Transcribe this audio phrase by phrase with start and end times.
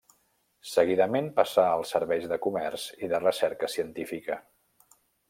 [0.69, 4.39] Seguidament passà als serveis de comerç i de recerca científica.